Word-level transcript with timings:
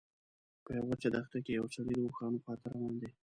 په 0.63 0.69
یوه 0.77 0.87
وچه 0.89 1.09
دښته 1.13 1.39
کې 1.45 1.51
یو 1.59 1.65
سړی 1.75 1.93
د 1.97 2.01
اوښانو 2.07 2.41
خواته 2.43 2.67
روان 2.73 2.93
دی. 3.01 3.09